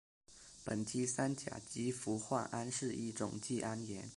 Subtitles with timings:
[0.65, 4.09] 苯基三甲基氟化铵是一种季铵盐。